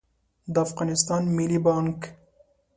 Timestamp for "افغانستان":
0.65-1.21